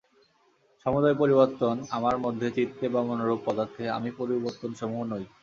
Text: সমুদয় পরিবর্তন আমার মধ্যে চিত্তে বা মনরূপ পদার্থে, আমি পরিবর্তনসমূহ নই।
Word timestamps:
সমুদয় 0.85 1.15
পরিবর্তন 1.15 1.75
আমার 1.89 2.15
মধ্যে 2.17 2.47
চিত্তে 2.51 2.85
বা 2.89 3.01
মনরূপ 3.03 3.39
পদার্থে, 3.45 3.83
আমি 3.89 4.09
পরিবর্তনসমূহ 4.19 5.01
নই। 5.11 5.23